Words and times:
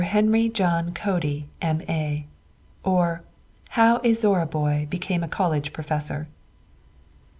HENRY 0.03 0.49
JOHN 0.49 0.93
CODY, 0.93 1.45
M.A.; 1.61 2.25
OR, 2.83 3.21
HOW 3.77 4.01
A 4.03 4.13
ZORRA 4.13 4.47
BOY 4.47 4.87
BECAME 4.89 5.23
A 5.23 5.27
COLLEGE 5.27 5.71
PROFESSOR. 5.71 6.27